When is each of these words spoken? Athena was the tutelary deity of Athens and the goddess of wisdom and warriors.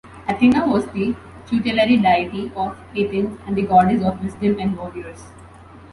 Athena 0.27 0.65
was 0.65 0.87
the 0.87 1.13
tutelary 1.45 1.95
deity 1.97 2.51
of 2.55 2.75
Athens 2.97 3.37
and 3.45 3.55
the 3.55 3.61
goddess 3.61 4.01
of 4.03 4.19
wisdom 4.19 4.57
and 4.59 4.75
warriors. 4.75 5.25